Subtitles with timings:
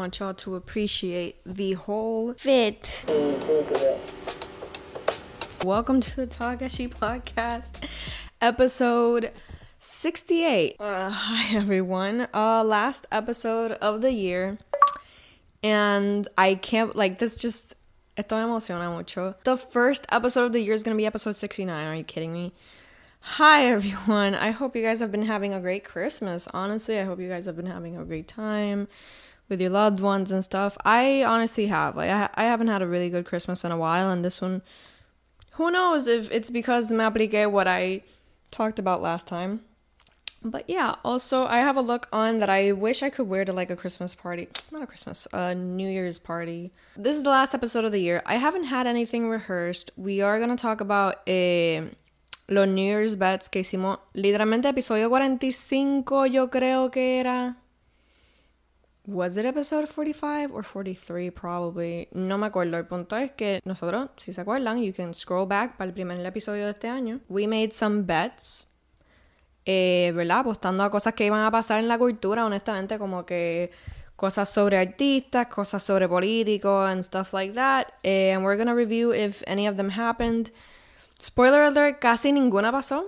[0.00, 3.04] want y'all to appreciate the whole fit.
[5.64, 7.84] Welcome to the Tagashi podcast,
[8.40, 9.32] episode
[9.80, 10.76] 68.
[10.78, 12.28] Uh, hi, everyone.
[12.32, 14.56] Uh, last episode of the year.
[15.64, 17.74] And I can't, like, this just.
[18.16, 19.34] Esto me emociona mucho.
[19.42, 21.86] The first episode of the year is going to be episode 69.
[21.88, 22.52] Are you kidding me?
[23.18, 24.36] Hi, everyone.
[24.36, 26.46] I hope you guys have been having a great Christmas.
[26.54, 28.86] Honestly, I hope you guys have been having a great time
[29.48, 30.76] with your loved ones and stuff.
[30.84, 31.96] I honestly have.
[31.96, 34.62] Like I, I haven't had a really good Christmas in a while, and this one,
[35.52, 38.02] who knows if it's because apliqué what I
[38.50, 39.62] talked about last time.
[40.42, 43.52] But yeah, also I have a look on that I wish I could wear to
[43.52, 44.48] like a Christmas party.
[44.70, 46.70] Not a Christmas, a New Year's party.
[46.96, 48.22] This is the last episode of the year.
[48.24, 49.90] I haven't had anything rehearsed.
[49.96, 51.82] We are gonna talk about eh,
[52.48, 53.98] los New Year's bets que hicimos.
[54.14, 57.56] Literalmente episodio 45 yo creo que era
[59.08, 62.08] was it episode 45 or 43 probably?
[62.12, 62.76] No me acuerdo.
[62.76, 66.24] El punto es que nosotros, si se acuerdan, you can scroll back para el primer
[66.24, 67.20] episodio de este año.
[67.28, 68.68] We made some bets.
[69.64, 70.40] Eh, ¿Verdad?
[70.40, 73.70] Apostando a cosas que iban a pasar en la cultura, honestamente, como que
[74.16, 77.86] cosas sobre artistas, cosas sobre políticos and stuff like that.
[78.02, 80.52] Eh, and we're gonna review if any of them happened.
[81.20, 83.06] Spoiler alert, casi ninguna pasó.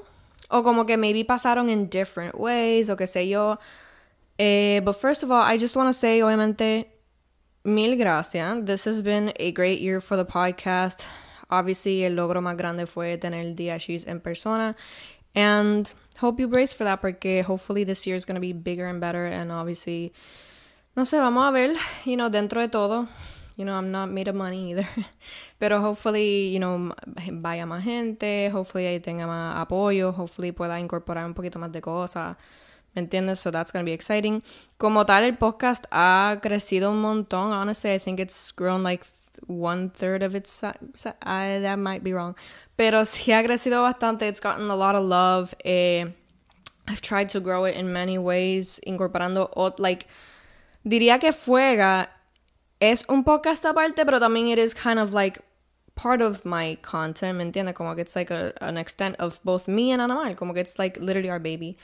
[0.48, 3.58] O como que maybe pasaron in different ways, o qué sé yo.
[4.40, 6.86] Eh, but first of all, I just want to say, obviamente,
[7.62, 8.64] mil gracias.
[8.64, 11.04] This has been a great year for the podcast.
[11.50, 14.74] Obviously, el logro más grande fue tener DHEs en persona.
[15.34, 18.86] And hope you brace for that porque hopefully this year is going to be bigger
[18.86, 19.26] and better.
[19.26, 20.14] And obviously,
[20.96, 23.08] no sé, vamos a ver, you know, dentro de todo.
[23.58, 24.88] You know, I'm not made of money either.
[25.60, 28.48] Pero hopefully, you know, vaya más gente.
[28.48, 30.14] Hopefully, ahí tenga más apoyo.
[30.14, 32.38] Hopefully, pueda incorporar un poquito más de cosas.
[32.94, 33.38] ¿Me entiendes?
[33.38, 34.42] So that's going to be exciting.
[34.78, 37.52] Como tal, el podcast ha crecido un montón.
[37.52, 39.04] Honestly, I think it's grown like
[39.46, 41.06] one third of its size.
[41.22, 42.36] I, that might be wrong.
[42.76, 44.22] Pero sí ha crecido bastante.
[44.22, 45.54] It's gotten a lot of love.
[45.64, 46.06] Eh,
[46.88, 49.48] I've tried to grow it in many ways, incorporando,
[49.78, 50.06] like,
[50.84, 52.08] diría que Fuega
[52.80, 55.40] es un podcast aparte, pero también it is kind of like
[55.94, 57.74] part of my content, ¿me entiendes?
[57.74, 60.78] Como que it's like a, an extent of both me and Anamal, como que it's
[60.78, 61.76] like literally our baby.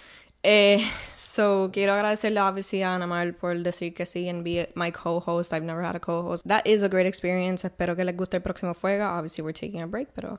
[0.49, 0.81] Eh,
[1.17, 5.53] so quiero agradecerle obviously a Anamal por decir que sí and be my co-host.
[5.53, 6.47] I've never had a co-host.
[6.47, 7.65] That is a great experience.
[7.65, 9.19] Espero que les guste el próximo Fuega.
[9.19, 10.39] Obviously we're taking a break, pero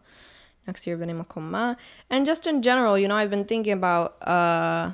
[0.66, 1.76] next year venimos con más.
[2.10, 4.92] And just in general, you know, I've been thinking about uh,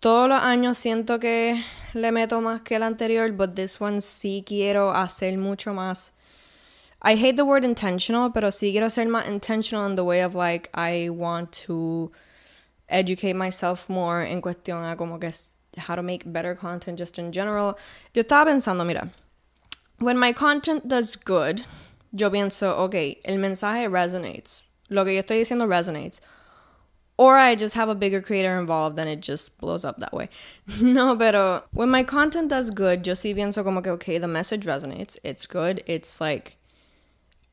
[0.00, 1.60] todos los años siento que
[1.94, 6.12] le meto más que el anterior, but this one sí quiero hacer mucho más.
[7.02, 10.36] I hate the word intentional, pero sí quiero ser más intentional in the way of
[10.36, 12.12] like I want to
[12.88, 15.32] educate myself more en cuestión a como que
[15.78, 17.78] how to make better content just in general.
[18.14, 19.10] Yo estaba pensando, mira,
[19.98, 21.64] when my content does good,
[22.12, 24.62] yo pienso, ok, el mensaje resonates.
[24.88, 26.20] Lo que yo estoy diciendo resonates.
[27.18, 30.28] Or I just have a bigger creator involved and it just blows up that way.
[30.80, 34.66] no, pero when my content does good, yo sí pienso como que, okay, the message
[34.66, 35.16] resonates.
[35.24, 35.82] It's good.
[35.86, 36.56] It's like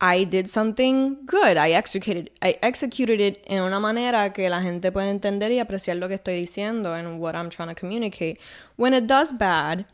[0.03, 1.56] I did something good.
[1.56, 5.96] I executed, I executed it en una manera que la gente puede entender y apreciar
[5.96, 8.38] lo que estoy diciendo and what I'm trying to communicate.
[8.75, 9.86] When it does bad,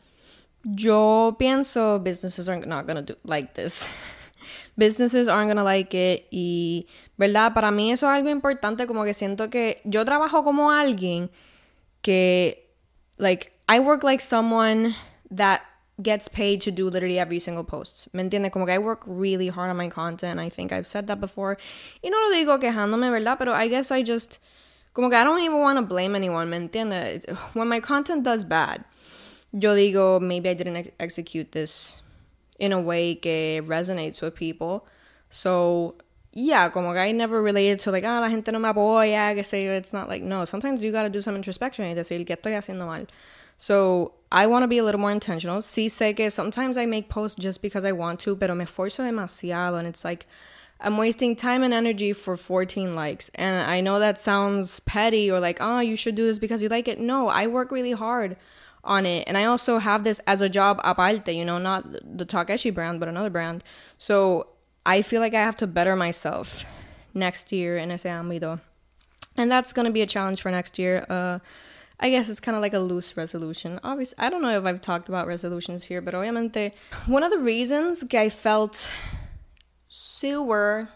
[0.64, 3.86] yo pienso businesses are not gonna do like this.
[4.76, 7.54] businesses aren't gonna like it y, ¿verdad?
[7.54, 11.30] Para mí eso es algo importante como que siento que yo trabajo como alguien
[12.02, 12.68] que,
[13.16, 14.96] like, I work like someone
[15.30, 15.60] that
[16.02, 18.08] gets paid to do literally every single post.
[18.12, 18.52] ¿Me entiendes?
[18.52, 20.40] Como que I work really hard on my content.
[20.40, 21.58] I think I've said that before.
[22.02, 23.38] Y no lo digo quejándome, ¿verdad?
[23.38, 24.38] Pero I guess I just.
[24.92, 27.24] Como que I don't even want to blame anyone, ¿me entiendes?
[27.54, 28.84] When my content does bad,
[29.52, 31.94] yo digo, maybe I didn't ex execute this
[32.58, 34.86] in a way que resonates with people.
[35.30, 35.94] So,
[36.32, 39.44] yeah, como que I never related to like, ah, la gente no me apoya, que
[39.44, 42.52] sé It's not like, no, sometimes you gotta do some introspection y decir, ¿qué estoy
[42.52, 43.06] haciendo mal?
[43.56, 45.58] So I want to be a little more intentional.
[45.58, 49.04] Sí sé que sometimes I make posts just because I want to, pero me esfuerzo
[49.04, 50.26] demasiado and it's like
[50.80, 53.30] I'm wasting time and energy for 14 likes.
[53.34, 56.68] And I know that sounds petty or like, oh, you should do this because you
[56.68, 56.98] like it.
[56.98, 58.36] No, I work really hard
[58.82, 59.24] on it.
[59.26, 61.84] And I also have this as a job aparte, you know, not
[62.16, 63.62] the Takeshi brand, but another brand.
[63.98, 64.46] So
[64.86, 66.64] I feel like I have to better myself
[67.12, 68.60] next year in ese ámbito.
[69.36, 71.04] And that's going to be a challenge for next year.
[71.10, 71.40] Uh,
[72.02, 73.78] I guess it's kind of like a loose resolution.
[73.84, 76.72] Obviously, I don't know if I've talked about resolutions here, but obviamente,
[77.06, 78.88] one of the reasons I felt
[79.88, 80.88] super,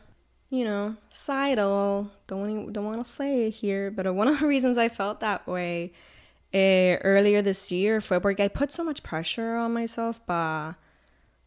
[0.48, 4.78] you know, sidle, don't, don't want to say it here, but one of the reasons
[4.78, 5.92] I felt that way
[6.54, 10.76] eh, earlier this year fue porque I put so much pressure on myself pa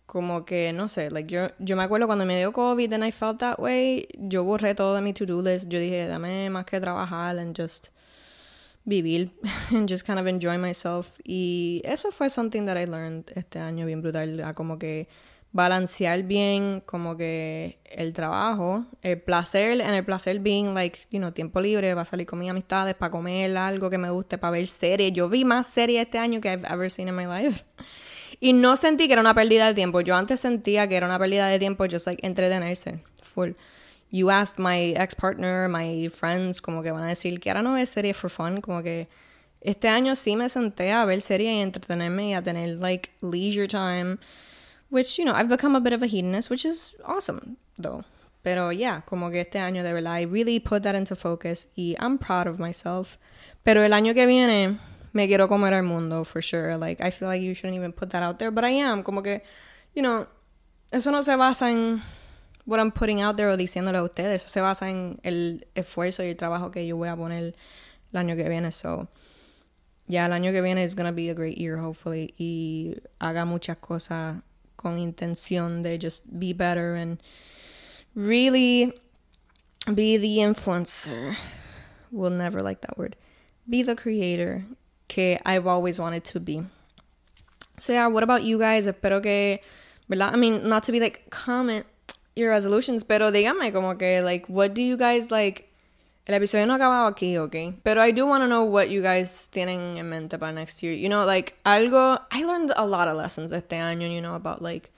[0.05, 3.11] como que no sé, like yo yo me acuerdo cuando me dio COVID and I
[3.11, 5.71] felt that way, yo borré todo de mi to-do list.
[5.71, 7.89] Yo dije, dame más que trabajar and just
[8.87, 9.31] vivir
[9.71, 11.11] and just kind of enjoy myself.
[11.23, 15.07] Y eso fue something that I learned este año bien brutal, a como que
[15.51, 21.31] balancear bien como que el trabajo, el placer, en el placer being like, you know,
[21.31, 24.51] tiempo libre, va a salir con mis amistades para comer algo que me guste, para
[24.51, 25.13] ver series.
[25.13, 27.63] Yo vi más series este año que I've ever seen in my life.
[28.39, 29.99] Y no sentí que era una pérdida de tiempo.
[30.01, 32.99] Yo antes sentía que era una pérdida de tiempo just like entretenerse.
[33.23, 33.53] Full.
[34.09, 37.75] You asked my ex partner, my friends, como que van a decir que ahora no
[37.75, 39.07] es series for fun, como que
[39.61, 43.67] este año sí me senté a ver series y entretenerme y a tener like leisure
[43.67, 44.17] time
[44.89, 48.03] which, you know, I've become a bit of a hedonist, which is awesome, though.
[48.43, 51.95] Pero yeah, como que este año de verdad, I really put that into focus y
[51.99, 53.17] I'm proud of myself.
[53.63, 54.77] Pero el año que viene
[55.11, 56.77] me quiero comer al mundo, for sure.
[56.77, 59.03] Like, I feel like you shouldn't even put that out there, but I am.
[59.03, 59.41] Como que,
[59.93, 60.27] you know,
[60.91, 62.01] eso no se basa en
[62.67, 64.43] what I'm putting out there o diciéndole a ustedes.
[64.43, 67.55] Eso se basa en el esfuerzo y el trabajo que yo voy a poner
[68.11, 68.71] el año que viene.
[68.73, 69.07] So,
[70.07, 72.33] yeah, el año que viene is gonna be a great year, hopefully.
[72.37, 74.41] Y haga muchas cosas
[74.75, 77.23] con intención de just be better and
[78.15, 78.93] really
[79.93, 81.37] be the influencer.
[82.11, 83.15] We'll never like that word.
[83.69, 84.65] Be the creator
[85.07, 86.63] que I've always wanted to be.
[87.79, 88.85] So yeah, what about you guys?
[88.85, 89.61] Espero que,
[90.09, 90.33] ¿verdad?
[90.33, 91.85] I mean, not to be like comment
[92.37, 95.67] your resolutions, pero dígame como que like what do you guys like
[96.27, 97.79] El episodio no ha acabado aquí, ok.
[97.83, 100.93] Pero I do want to know what you guys tienen en mente para next year.
[100.93, 102.19] You know, like, algo.
[102.29, 104.91] I learned a lot of lessons este año, you know, about like.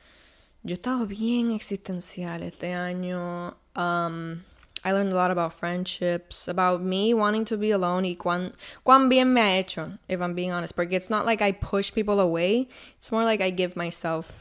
[0.63, 3.53] Yo he estado bien existencial este año.
[3.75, 4.44] Um,
[4.83, 8.51] I learned a lot about friendships, about me wanting to be alone y cuán,
[8.83, 10.75] cuán bien me ha hecho, if I'm being honest.
[10.75, 12.68] Porque it's not like I push people away.
[12.97, 14.31] It's more like I give myself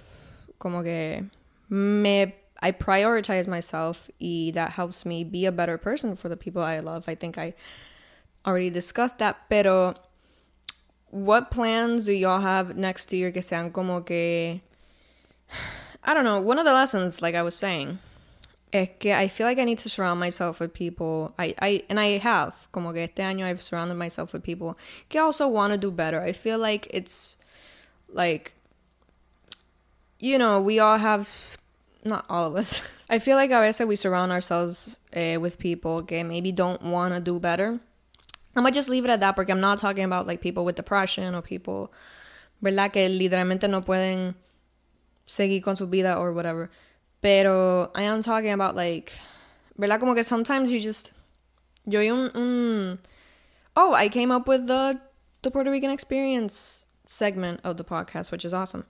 [0.59, 1.29] como que
[1.69, 6.63] me I prioritize myself y that helps me be a better person for the people
[6.63, 7.09] I love.
[7.09, 7.55] I think I
[8.47, 9.95] already discussed that, pero
[11.11, 14.61] what plans do y'all have next year que sean como que
[16.05, 17.99] I don't know, one of the lessons like I was saying
[18.73, 21.99] es que I feel like I need to surround myself with people I, I and
[21.99, 24.77] I have como que este año I've surrounded myself with people
[25.09, 26.21] que also want to do better.
[26.21, 27.37] I feel like it's
[28.13, 28.53] like
[30.21, 31.57] you know, we all have
[32.09, 32.81] not all of us.
[33.11, 37.15] I feel like a veces we surround ourselves uh, with people que maybe don't want
[37.15, 37.81] to do better.
[38.57, 40.77] I might just leave it at that porque I'm not talking about like people with
[40.77, 41.93] depression or people,
[42.63, 42.93] ¿verdad?
[42.93, 44.35] Que literalmente no pueden
[45.27, 46.71] seguir con su vida or whatever.
[47.21, 49.13] Pero I am talking about like,
[49.79, 50.01] ¿verdad?
[50.01, 51.13] Como que sometimes you just,
[51.87, 52.99] yo un, un,
[53.77, 55.01] oh, I came up with the,
[55.43, 58.85] the Puerto Rican experience segment of the podcast, which is awesome.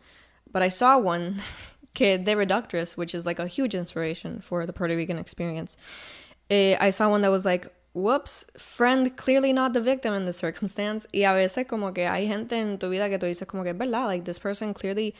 [0.50, 1.42] But I saw one
[1.98, 5.76] que de Reductress, which is like a huge inspiration for the Puerto Rican experience.
[6.48, 10.36] Eh, I saw one that was like, whoops, friend clearly not the victim in this
[10.36, 11.06] circumstance.
[11.12, 13.72] Y a veces como que hay gente en tu vida que tú dices como que,
[13.72, 14.06] ¿verdad?
[14.06, 15.12] Like this person clearly...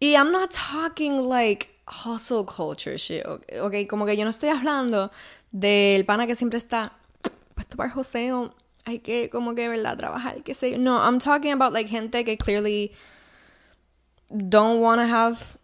[0.00, 3.84] Y I'm not talking like hustle culture shit, okay?
[3.84, 5.10] Como que yo no estoy hablando
[5.52, 6.92] del pana que siempre está
[7.54, 8.54] puesto para joseo,
[8.86, 9.98] hay que como que, ¿verdad?
[9.98, 10.78] Trabajar, qué sé.
[10.78, 12.92] No, I'm talking about like gente que clearly
[14.30, 15.58] don't want to have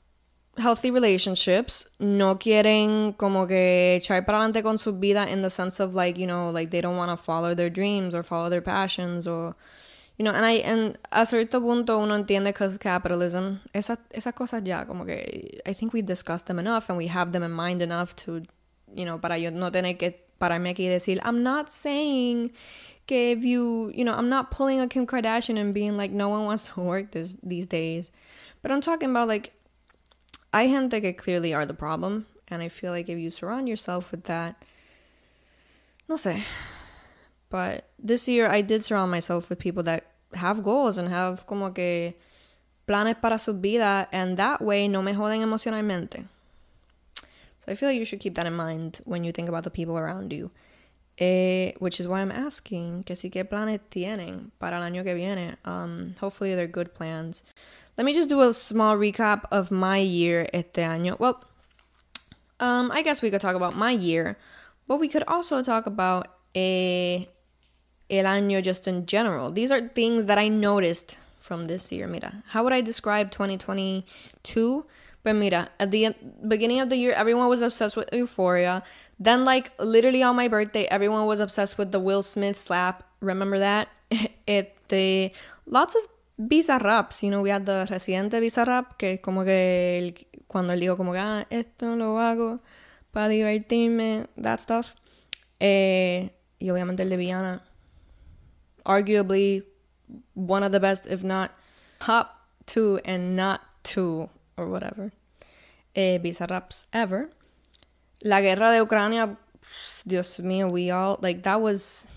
[0.58, 5.80] healthy relationships, no quieren como que echar para adelante con su vida in the sense
[5.80, 8.62] of like, you know, like they don't want to follow their dreams or follow their
[8.62, 9.54] passions or
[10.18, 14.62] you know, and I and a cierto punto uno entiende cause capitalism, esas esas cosas
[14.64, 17.82] ya como que I think we discussed them enough and we have them in mind
[17.82, 18.42] enough to,
[18.94, 22.52] you know, para yo no tener que pararme aquí y decir, I'm not saying
[23.06, 26.30] que if you, you know, I'm not pulling a Kim Kardashian and being like no
[26.30, 28.10] one wants to work this these days.
[28.62, 29.52] But I'm talking about like
[30.52, 32.26] hay gente que clearly are the problem.
[32.48, 34.62] And I feel like if you surround yourself with that,
[36.08, 36.42] no sé.
[37.50, 41.70] But this year I did surround myself with people that have goals and have como
[41.70, 42.14] que
[42.86, 44.08] planes para su vida.
[44.12, 46.24] And that way no me joden emocionalmente.
[47.16, 49.70] So I feel like you should keep that in mind when you think about the
[49.70, 50.50] people around you.
[51.18, 55.14] Eh, which is why I'm asking que si qué planes tienen para el año que
[55.14, 55.56] viene.
[55.64, 57.42] Um, hopefully they're good plans.
[57.96, 61.18] Let me just do a small recap of my year este año.
[61.18, 61.42] Well,
[62.60, 64.36] um, I guess we could talk about my year,
[64.86, 67.28] but we could also talk about a
[68.10, 69.50] el año just in general.
[69.50, 72.06] These are things that I noticed from this year.
[72.06, 74.84] Mira, how would I describe 2022?
[75.22, 76.14] But mira, at the
[76.46, 78.82] beginning of the year, everyone was obsessed with Euphoria.
[79.18, 83.02] Then, like, literally on my birthday, everyone was obsessed with the Will Smith slap.
[83.20, 83.88] Remember that?
[84.46, 85.32] It the
[85.66, 86.02] lots of
[86.38, 91.12] Bizarraps, you know, we had the Residente Bizarrap, que es como que cuando él como
[91.12, 92.60] que, ah, esto lo hago
[93.10, 94.94] para divertirme, that stuff.
[95.60, 97.62] Eh, y obviamente el de Viana.
[98.84, 99.64] Arguably
[100.34, 101.52] one of the best, if not
[102.00, 104.28] top two and not two,
[104.58, 105.12] or whatever,
[105.94, 107.30] eh, Bizarraps ever.
[108.20, 109.38] La guerra de Ucrania,
[110.04, 112.08] Dios mío, we all, like, that was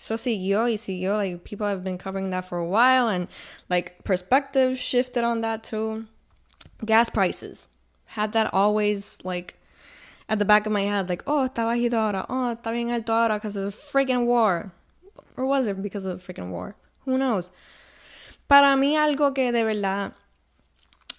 [0.00, 1.14] so siguió y siguió.
[1.14, 3.28] Like people have been covering that for a while, and
[3.68, 6.06] like perspective shifted on that too.
[6.84, 7.68] Gas prices
[8.06, 9.56] had that always like
[10.28, 13.12] at the back of my head, like oh está bajito ahora, oh está bien alto
[13.12, 14.72] ahora because of the freaking war,
[15.36, 16.74] or was it because of the freaking war?
[17.04, 17.50] Who knows?
[18.48, 20.12] Para mí algo que de verdad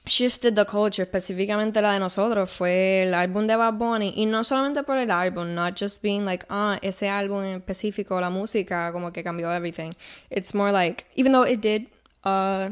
[0.05, 4.13] shifted the culture, específicamente la de nosotros, fue el álbum de Bad Bunny.
[4.15, 8.19] Y no solamente por el álbum, not just being like, ah, ese álbum en específico,
[8.19, 9.91] la música, como que cambió everything.
[10.29, 11.87] It's more like, even though it did,
[12.23, 12.69] uh,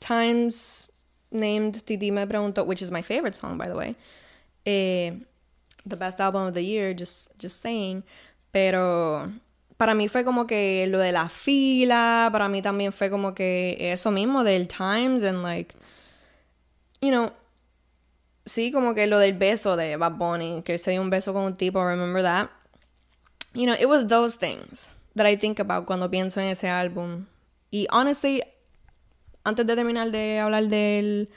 [0.00, 0.90] Times
[1.30, 3.96] named Titi Me Pregunto, which is my favorite song, by the way.
[4.66, 5.12] Eh,
[5.86, 8.02] the best album of the year, just, just saying.
[8.52, 9.32] Pero
[9.78, 13.76] para mí fue como que lo de la fila, para mí también fue como que
[13.80, 15.74] eso mismo del Times and like
[17.02, 17.32] you know,
[18.46, 21.44] sí, como que lo del beso de Bad Bunny, que se dio un beso con
[21.44, 22.48] un tipo, remember that?
[23.52, 27.26] You know, it was those things that I think about cuando pienso en ese álbum.
[27.70, 28.42] Y honestly,
[29.44, 31.28] antes de terminar de hablar del,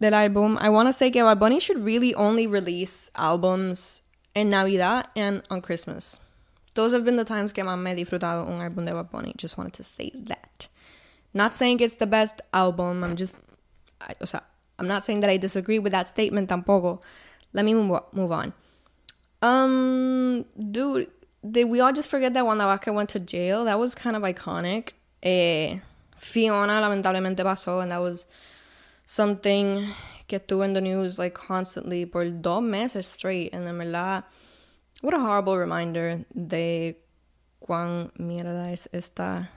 [0.00, 4.02] del álbum, I want to say que Bad Bunny should really only release albums
[4.34, 6.20] en Navidad and on Christmas.
[6.74, 9.34] Those have been the times que más me he disfrutado un álbum de Bad Bunny.
[9.36, 10.68] Just wanted to say that.
[11.32, 13.36] Not saying it's the best album, I'm just
[14.24, 14.38] Sea,
[14.78, 17.00] I'm not saying that I disagree with that statement tampoco.
[17.52, 18.52] Let me move, move on.
[19.42, 21.08] Um, dude,
[21.48, 23.64] did we all just forget that Wanda Vázquez went to jail?
[23.64, 24.92] That was kind of iconic.
[25.22, 25.78] Eh,
[26.16, 28.26] Fiona lamentablemente pasó, and that was
[29.06, 29.86] something
[30.26, 33.52] que estuvo in the news like constantly por dos meses straight.
[33.52, 34.24] And then, verdad,
[35.02, 36.96] what a horrible reminder de
[37.62, 39.50] cuán mierda es esta,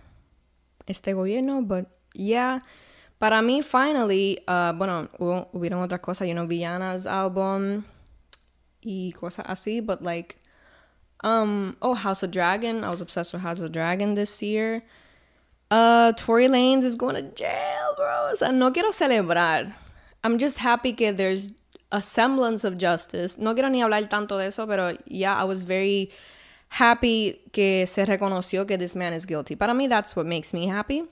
[0.87, 1.65] este gobierno.
[1.65, 2.59] But yeah,
[3.19, 7.83] Para mí, finally, uh, bueno, hubo, hubieron otras cosas, you know, Villanas album
[8.81, 10.35] y cosas así, but like,
[11.23, 12.83] um, oh, House of Dragon.
[12.83, 14.83] I was obsessed with House of Dragon this year.
[15.71, 18.29] Uh, Tory Lanez is going to jail, bro.
[18.31, 19.73] O sea, no quiero celebrar.
[20.23, 21.49] I'm just happy que there's
[21.91, 23.37] a semblance of justice.
[23.37, 26.11] No quiero ni hablar tanto de eso, pero yeah, I was very
[26.69, 29.55] happy que se reconoció que this man is guilty.
[29.55, 31.03] Para mí, that's what makes me happy.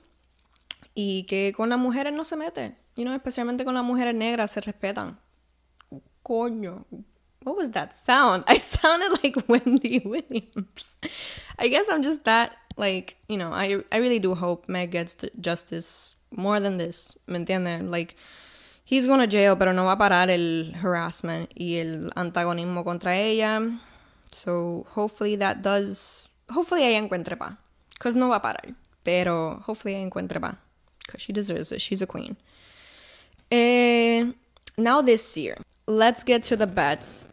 [0.96, 2.74] Y que con las mujeres no se mete.
[2.96, 5.18] You know, especialmente con las mujeres negras se respetan.
[6.22, 6.86] Coño.
[7.44, 8.42] What was that sound?
[8.48, 10.96] I sounded like Wendy Williams.
[11.58, 15.16] I guess I'm just that like, you know, I I really do hope Meg gets
[15.38, 17.14] justice more than this.
[17.26, 17.88] ¿Me entiendes?
[17.88, 18.16] Like
[18.84, 23.16] he's going to jail, pero no va a parar el harassment y el antagonismo contra
[23.16, 23.60] ella.
[24.32, 27.54] So hopefully that does hopefully ella encuentre paz.
[27.98, 28.74] Cause no va a parar,
[29.04, 30.56] pero hopefully ella encuentre paz
[31.06, 31.80] because she deserves it.
[31.80, 32.36] She's a queen.
[33.50, 34.32] Uh,
[34.76, 37.24] now this year, let's get to the bets.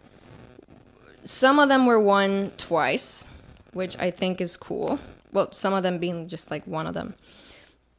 [1.25, 3.25] Some of them were won twice,
[3.72, 5.00] which I think is cool.
[5.32, 7.15] Well, some of them being just like one of them.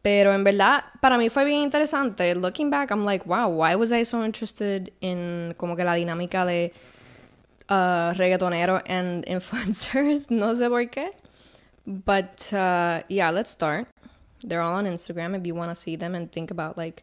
[0.03, 2.35] Pero en verdad, para mí fue bien interesante.
[2.35, 6.47] Looking back, I'm like, wow, why was I so interested in como que la dinámica
[6.47, 6.73] de
[7.71, 10.31] uh, reggaetonero and influencers?
[10.31, 11.11] no sé por qué.
[11.87, 13.89] But uh, yeah, let's start.
[14.45, 17.03] They're all on Instagram if you want to see them and think about like,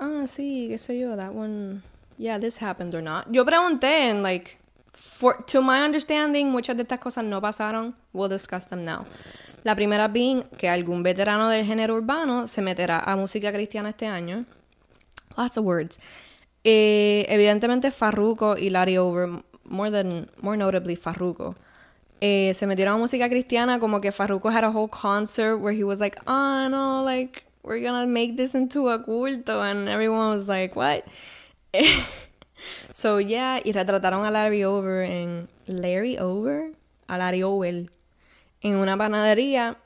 [0.00, 1.82] ah, sí, qué sé yo, that one,
[2.16, 3.32] yeah, this happened or not.
[3.32, 4.58] Yo pregunté and like,
[4.92, 7.94] for, to my understanding, muchas de estas cosas no pasaron.
[8.12, 9.04] We'll discuss them now.
[9.62, 14.06] La primera being que algún veterano del género urbano se meterá a música cristiana este
[14.06, 14.46] año.
[15.36, 15.98] Lots of words.
[16.64, 21.56] Eh, evidentemente Farruko y Larry Over, more than, more notably Farruko
[22.20, 25.84] eh, se metieron a música cristiana, como que Farruko had a whole concert where he
[25.84, 30.48] was like, oh no, like, we're gonna make this into a culto, and everyone was
[30.48, 31.04] like, what?
[32.92, 36.70] so yeah, y retrataron a Larry Over en Larry Over,
[37.08, 37.86] a Larry Over
[38.62, 39.76] en una panadería.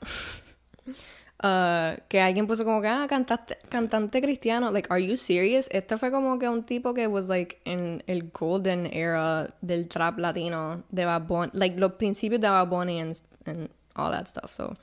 [1.45, 4.71] Uh, que alguien puso como que, ah, cantante, cantante cristiano.
[4.71, 5.67] Like, are you serious?
[5.69, 10.17] Esto fue como que un tipo que was like en el golden era del trap
[10.17, 11.51] latino de Bad Bunny.
[11.53, 14.51] Like, los principios de Bad Bunny and, and all that stuff.
[14.55, 14.75] So,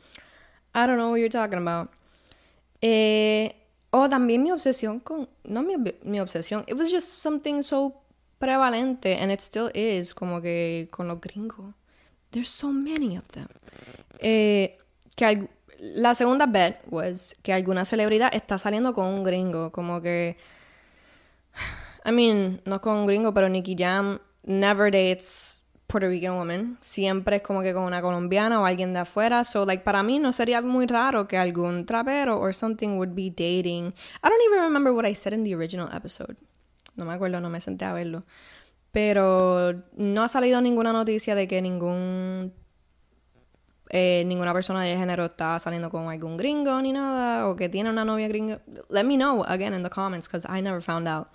[0.72, 1.90] I don't know what you're talking about.
[2.80, 3.50] Eh,
[3.90, 5.28] oh, también mi obsesión con.
[5.42, 6.62] No mi, mi obsesión.
[6.68, 7.92] It was just something so
[8.38, 11.74] prevalente, and it still is, como que con los gringos.
[12.30, 13.48] There's so many of them.
[14.20, 14.76] Eh,
[15.16, 15.48] que
[15.82, 20.36] la segunda bet was que alguna celebridad está saliendo con un gringo, como que
[22.04, 26.78] I mean, no con un gringo, pero Nicky Jam never dates Puerto Rican women.
[26.80, 29.44] Siempre es como que con una colombiana o alguien de afuera.
[29.44, 33.30] So, like, para mí no sería muy raro que algún trapero or something would be
[33.30, 33.92] dating.
[34.22, 36.36] I don't even remember what I said in the original episode.
[36.96, 38.24] No me acuerdo, no me senté a verlo.
[38.92, 42.52] Pero no ha salido ninguna noticia de que ningún
[43.94, 47.90] eh, ninguna persona de género está saliendo con algún gringo ni nada, o que tiene
[47.90, 48.62] una novia gringa.
[48.88, 51.28] Let me know again in the comments, because I never found out.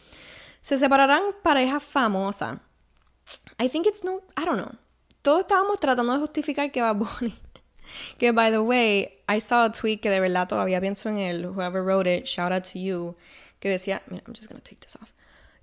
[0.61, 2.59] Se separarán parejas famosas.
[3.59, 4.75] I think it's no, I don't know.
[5.21, 7.37] Todos estábamos tratando de justificar que va Bunny.
[8.17, 11.45] que by the way, I saw a tweet que de verdad todavía pienso en él.
[11.45, 13.15] Whoever wrote it, shout out to you.
[13.59, 15.11] Que decía, mira, I'm just gonna take this off.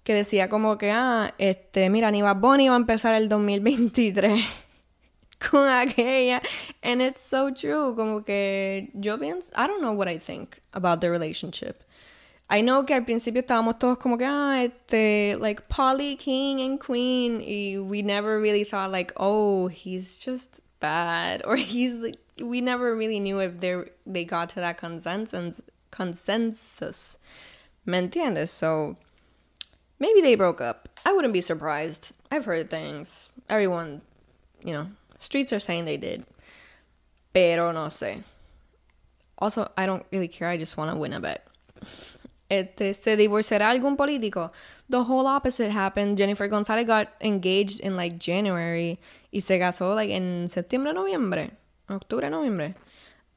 [0.04, 4.44] Que decía como que, ah, este, mira, ni Bad Bunny va a empezar el 2023
[5.50, 6.44] con aquella.
[6.82, 7.94] And it's so true.
[7.94, 11.82] Como que yo pienso, I don't know what I think about the relationship.
[12.50, 16.78] I know que al principio estábamos todos como que, ah, este, like Polly, King and
[16.78, 22.60] Queen, y we never really thought like, oh, he's just bad, or he's like, we
[22.60, 25.62] never really knew if they they got to that consensus.
[25.90, 27.18] Consensus,
[27.86, 28.48] ¿me entiendes?
[28.50, 28.96] So
[29.98, 30.88] maybe they broke up.
[31.06, 32.12] I wouldn't be surprised.
[32.30, 33.28] I've heard things.
[33.48, 34.02] Everyone,
[34.64, 36.24] you know, streets are saying they did,
[37.32, 38.22] pero no sé.
[39.38, 40.48] Also, I don't really care.
[40.48, 41.46] I just want to win a bet.
[42.48, 44.52] este, se divorciará algún político.
[44.88, 46.16] The whole opposite happened.
[46.16, 48.98] Jennifer Gonzalez got engaged in like January
[49.32, 51.50] y se casó like en septiembre, noviembre,
[51.88, 52.74] octubre, noviembre.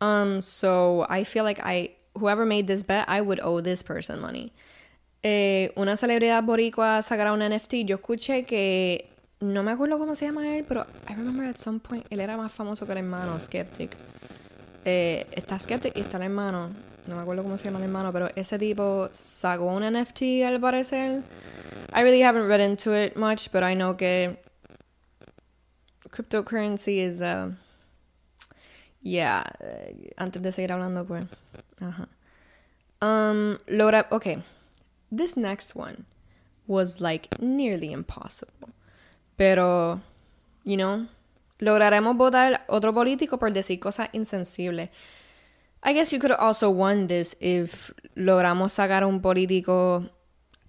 [0.01, 4.21] Um, so I feel like I, whoever made this bet, I would owe this person
[4.21, 4.53] money.
[5.23, 7.85] Eh, una celebridad boricua sacará un NFT.
[7.85, 11.79] Yo escuché que no me acuerdo cómo se llama él, pero I remember at some
[11.79, 13.95] point él era más famoso que el hermano Skeptic.
[14.85, 16.69] Eh, está Skeptic y está el hermano
[17.07, 20.59] no me acuerdo cómo se llama mi hermano, pero ese tipo sacó un NFT al
[20.59, 21.23] parecer.
[21.93, 24.37] I really haven't read into it much, but I know que
[26.09, 27.51] cryptocurrency is, uh,
[29.01, 31.25] yeah, uh, antes de seguir hablando, pues,
[31.79, 32.07] ajá.
[33.01, 34.43] Um, logra, okay,
[35.09, 36.05] this next one
[36.67, 38.69] was like nearly impossible,
[39.37, 40.01] pero,
[40.65, 41.07] you know,
[41.59, 44.89] lograremos votar otro político por decir cosas insensibles.
[45.83, 50.09] I guess you could also won this if logramos sacar un político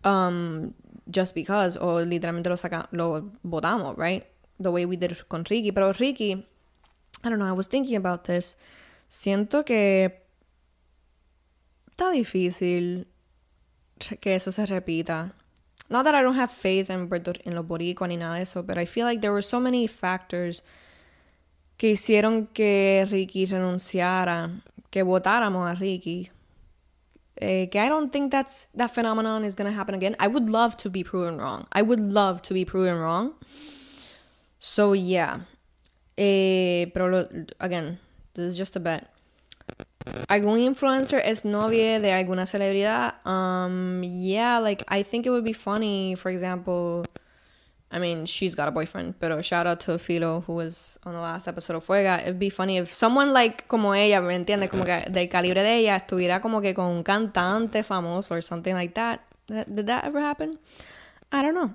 [0.05, 0.75] um,
[1.11, 4.25] just because, o literalmente lo, saca, lo votamos, right?
[4.61, 5.73] The way we did con Ricky.
[5.73, 6.47] Pero Ricky,
[7.25, 8.57] I don't know, I was thinking about this.
[9.09, 10.23] Siento que
[11.91, 13.07] está difícil
[14.21, 15.35] que eso se repita.
[15.91, 17.09] Not that I don't have faith in,
[17.45, 19.87] in los boricuas ni nada de eso, but I feel like there were so many
[19.87, 20.63] factors
[21.79, 24.51] que hicieron que Ricky renunciara
[24.91, 26.31] que votáramos a Ricky.
[27.41, 30.17] Eh, I don't think that's that phenomenon is gonna happen again.
[30.19, 31.67] I would love to be proven wrong.
[31.73, 33.35] I would love to be proven wrong.
[34.59, 35.41] So yeah.
[36.17, 37.29] Eh, pero
[37.61, 37.99] again,
[38.35, 39.09] this is just a bet.
[40.29, 43.15] ¿Algún influencer es novia de alguna celebridad?
[43.25, 47.05] Um, yeah, like I think it would be funny, for example.
[47.91, 51.21] I mean, she's got a boyfriend, pero shout out to Philo, who was on the
[51.21, 52.21] last episode of Fuega.
[52.21, 54.69] It'd be funny if someone like como ella, ¿me entiendes?
[54.71, 58.75] Como que del calibre de ella estuviera como que con un cantante famoso or something
[58.75, 59.21] like that.
[59.49, 60.59] Did that ever happen?
[61.33, 61.75] I don't know.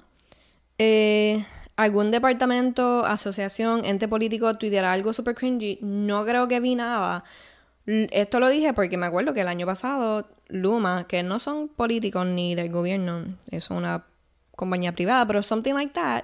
[0.78, 1.44] Eh,
[1.76, 5.80] ¿Algún departamento, asociación, ente político tuviera algo super cringy?
[5.82, 7.24] No creo que vi nada.
[7.86, 12.26] Esto lo dije porque me acuerdo que el año pasado Luma, que no son políticos
[12.26, 14.06] ni del gobierno, es una
[14.56, 16.24] compañía privada, pero something like that,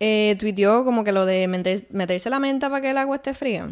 [0.00, 0.36] eh,
[0.84, 3.70] como que lo de meterse la menta para que el agua esté fría.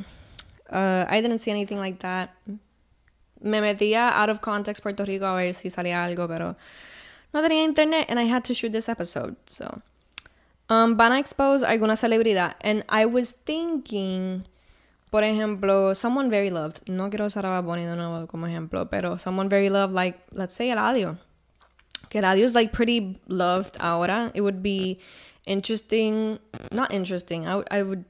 [0.70, 2.30] Uh, I didn't see anything like that.
[3.40, 6.56] Me metía out of context Puerto Rico a ver si salía algo, pero
[7.32, 9.82] no tenía internet and I had to shoot this episode, so.
[10.70, 12.54] Um, van a expose alguna celebridad.
[12.62, 14.46] And I was thinking,
[15.12, 16.80] por ejemplo, someone very loved.
[16.88, 20.54] No quiero usar a Bonnie de nuevo como ejemplo, pero someone very loved, like, let's
[20.54, 21.16] say Eladio
[22.12, 24.30] que radio's like pretty loved ahora.
[24.34, 24.98] It would be
[25.46, 26.38] interesting,
[26.70, 27.46] not interesting.
[27.48, 28.04] I, I would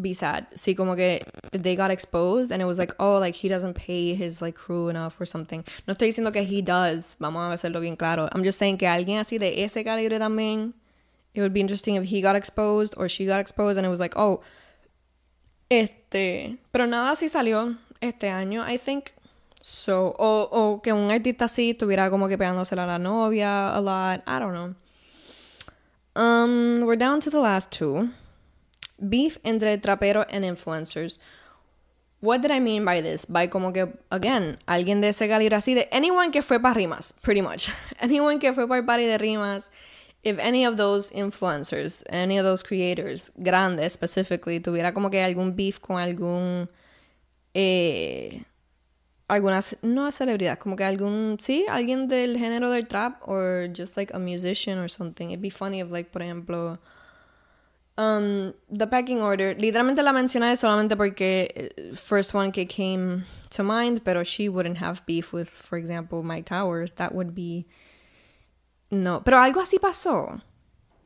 [0.00, 0.46] be sad.
[0.56, 1.20] See, como que
[1.52, 4.88] they got exposed and it was like, oh, like he doesn't pay his like crew
[4.88, 5.62] enough or something.
[5.86, 7.16] No estoy diciendo que he does.
[7.20, 8.30] Vamos a hacerlo bien claro.
[8.32, 10.72] I'm just saying que alguien así de ese calibre también.
[11.34, 14.00] It would be interesting if he got exposed or she got exposed and it was
[14.00, 14.40] like, oh,
[15.70, 16.03] este.
[16.70, 18.64] Pero nada así salió este año.
[18.68, 19.10] I think
[19.60, 23.80] So, o, o que un artista así estuviera como que pegándose a la novia a
[23.80, 24.22] lot.
[24.26, 24.74] I don't know.
[26.14, 28.10] Um, we're down to the last two.
[28.98, 31.18] Beef entre trapero and influencers.
[32.24, 33.26] what did I mean by this?
[33.26, 37.12] By como que, again, alguien de ese calibre así, de anyone que fue para rimas,
[37.20, 37.68] pretty much.
[38.00, 39.70] anyone que fue para el party de rimas,
[40.24, 45.54] if any of those influencers, any of those creators, grandes specifically, tuviera como que algún
[45.54, 46.68] beef con algún,
[47.54, 48.42] eh,
[49.28, 54.12] alguna, no celebridad, como que algún, sí, alguien del género del trap, or just like
[54.14, 55.30] a musician or something.
[55.30, 56.78] It'd be funny if like, por ejemplo,
[57.98, 63.62] um, the packing order, literalmente la mencioné solamente porque eh, first one que came to
[63.62, 66.92] mind, pero she wouldn't have beef with, for example, Myke Towers.
[66.92, 67.66] That would be
[68.90, 69.22] no.
[69.24, 70.40] Pero algo así pasó.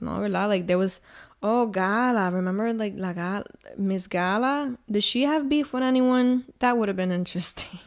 [0.00, 0.48] No, ¿verdad?
[0.48, 1.00] Like there was
[1.42, 2.30] oh Gala.
[2.30, 3.44] Remember like la Gala,
[3.76, 4.76] Miss Gala?
[4.90, 6.44] Did she have beef with anyone?
[6.60, 7.80] That would have been interesting.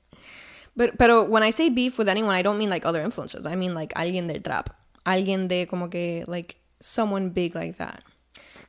[0.76, 3.46] but pero when I say beef with anyone, I don't mean like other influencers.
[3.46, 4.74] I mean like alguien del trap.
[5.06, 8.02] Alguien de como que like someone big like that.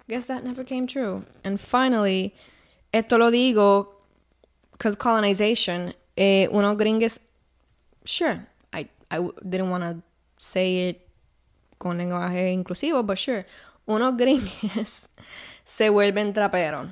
[0.07, 1.25] Guess that never came true.
[1.43, 2.33] And finally,
[2.93, 3.87] esto lo digo
[4.71, 7.19] because colonization, eh, uno gringues,
[8.05, 10.01] sure, I, I didn't want to
[10.39, 11.01] say it
[11.77, 13.45] con lenguaje inclusivo, but sure,
[13.85, 15.09] unos gringues
[15.63, 16.87] se vuelven traperos.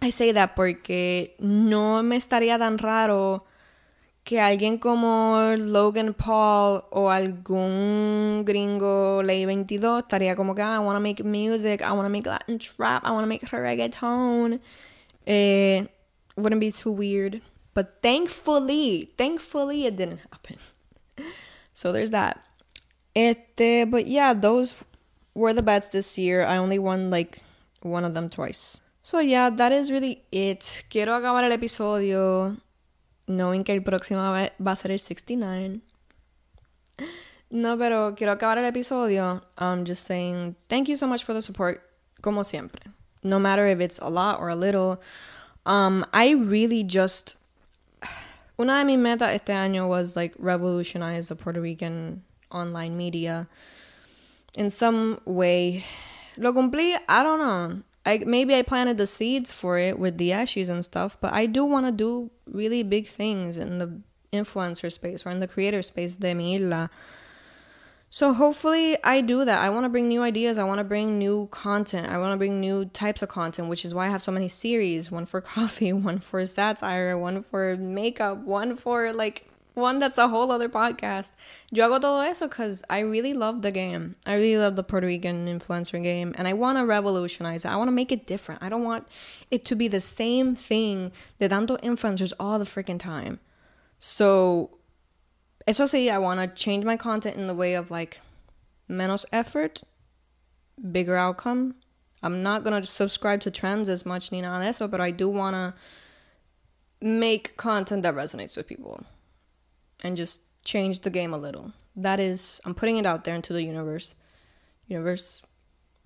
[0.00, 3.44] I say that porque no me estaría tan raro
[4.24, 10.78] que alguien como Logan Paul o algún gringo ley 22 estaría como que ah, I
[10.78, 14.60] want to make music, I want to make Latin trap, I want to make reggaeton.
[15.26, 15.86] Eh,
[16.36, 17.42] wouldn't be too weird.
[17.74, 20.56] But thankfully, thankfully it didn't happen.
[21.72, 22.44] So there's that.
[23.14, 24.74] Este, but yeah, those
[25.34, 26.44] were the bets this year.
[26.44, 27.42] I only won like
[27.82, 28.80] one of them twice.
[29.02, 30.84] So yeah, that is really it.
[30.90, 32.56] Quiero acabar el episodio
[33.26, 35.80] knowing que el próximo va a ser el 69.
[37.50, 41.42] No, pero quiero acabar el episodio um, just saying thank you so much for the
[41.42, 41.82] support,
[42.22, 42.80] como siempre.
[43.22, 45.00] No matter if it's a lot or a little.
[45.66, 47.36] Um, I really just.
[48.58, 53.48] Una de mis metas este año was like revolutionize the Puerto Rican online media
[54.56, 55.84] in some way.
[56.36, 57.82] Lo cumplí, I don't know.
[58.06, 61.46] I maybe I planted the seeds for it with the ashes and stuff, but I
[61.46, 64.00] do want to do really big things in the
[64.32, 66.90] influencer space or in the creator space de mi isla.
[68.12, 69.62] So hopefully I do that.
[69.62, 70.58] I want to bring new ideas.
[70.58, 72.08] I want to bring new content.
[72.08, 74.48] I want to bring new types of content, which is why I have so many
[74.48, 80.18] series, one for coffee, one for satire, one for makeup, one for like one that's
[80.18, 81.32] a whole other podcast.
[81.70, 84.16] Yo hago todo eso because I really love the game.
[84.26, 87.70] I really love the Puerto Rican influencer game and I want to revolutionize it.
[87.70, 88.62] I want to make it different.
[88.62, 89.06] I don't want
[89.50, 93.40] it to be the same thing de tanto influencers all the freaking time.
[93.98, 94.70] So,
[95.66, 98.20] eso sí, I want to change my content in the way of like
[98.88, 99.82] menos effort,
[100.90, 101.76] bigger outcome.
[102.22, 105.28] I'm not going to subscribe to trends as much ni nada eso, but I do
[105.28, 105.74] want to
[107.00, 109.04] make content that resonates with people
[110.02, 111.72] and just change the game a little.
[111.96, 114.14] That is, I'm putting it out there into the universe.
[114.86, 115.42] Universe,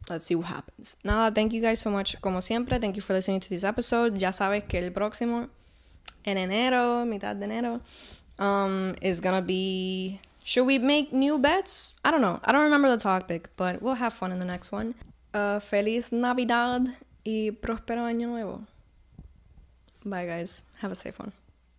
[0.08, 0.96] let's see what happens.
[1.04, 2.20] Nada, thank you guys so much.
[2.20, 4.18] Como siempre, thank you for listening to this episode.
[4.18, 5.48] Ya sabes que el próximo,
[6.24, 7.80] en enero, mitad de enero,
[8.38, 10.20] um, is gonna be.
[10.42, 11.94] Should we make new bets?
[12.04, 12.38] I don't know.
[12.44, 14.94] I don't remember the topic, but we'll have fun in the next one.
[15.32, 16.86] Uh, Feliz Navidad
[17.24, 18.62] y próspero año nuevo.
[20.04, 20.62] Bye, guys.
[20.80, 21.32] Have a safe one.